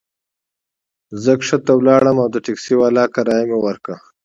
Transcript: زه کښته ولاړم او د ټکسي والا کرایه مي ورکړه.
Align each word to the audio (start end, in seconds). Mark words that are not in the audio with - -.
زه 1.23 1.31
کښته 1.39 1.71
ولاړم 1.75 2.17
او 2.23 2.29
د 2.33 2.37
ټکسي 2.45 2.75
والا 2.77 3.05
کرایه 3.15 3.45
مي 3.49 3.57
ورکړه. 3.61 3.97